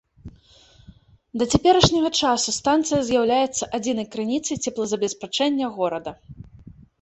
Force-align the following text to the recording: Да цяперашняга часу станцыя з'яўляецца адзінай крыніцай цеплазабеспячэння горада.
Да 1.41 1.47
цяперашняга 1.53 2.09
часу 2.21 2.49
станцыя 2.59 3.01
з'яўляецца 3.09 3.69
адзінай 3.79 4.09
крыніцай 4.17 4.57
цеплазабеспячэння 4.65 5.67
горада. 5.79 6.11